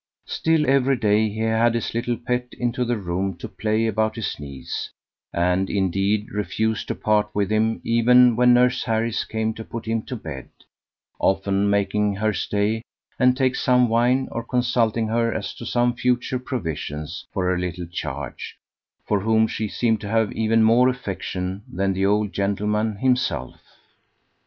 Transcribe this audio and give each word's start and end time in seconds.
Still 0.25 0.67
every 0.67 0.97
day 0.97 1.29
he 1.29 1.41
had 1.41 1.75
his 1.75 1.93
little 1.93 2.17
pet 2.17 2.47
into 2.57 2.83
the 2.83 2.97
room 2.97 3.37
to 3.37 3.47
play 3.47 3.85
about 3.85 4.15
his 4.15 4.39
knees, 4.39 4.89
and 5.31 5.69
indeed 5.69 6.31
refused 6.31 6.87
to 6.87 6.95
part 6.95 7.29
with 7.35 7.51
him 7.51 7.79
even 7.83 8.35
when 8.35 8.51
nurse 8.51 8.83
Harris 8.85 9.23
came 9.25 9.53
to 9.53 9.63
put 9.63 9.85
him 9.85 10.01
to 10.07 10.15
bed, 10.15 10.49
often 11.19 11.69
making 11.69 12.15
her 12.15 12.33
stay 12.33 12.81
and 13.19 13.37
take 13.37 13.55
some 13.55 13.89
wine, 13.89 14.27
or 14.31 14.41
consulting 14.43 15.07
her 15.07 15.31
as 15.31 15.53
to 15.53 15.67
some 15.67 15.93
future 15.93 16.39
provisions, 16.39 17.27
for 17.31 17.45
her 17.45 17.59
little 17.59 17.85
charge, 17.85 18.57
for 19.05 19.19
whom 19.19 19.45
she 19.45 19.67
seemed 19.67 20.01
to 20.01 20.09
have 20.09 20.31
even 20.31 20.63
more 20.63 20.89
affection 20.89 21.61
than 21.71 21.93
the 21.93 22.07
old 22.07 22.33
gentleman 22.33 22.95
himself. 22.95 23.61